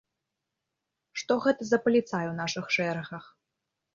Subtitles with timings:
[1.21, 3.25] Што гэта за паліцай у нашых шэрагах?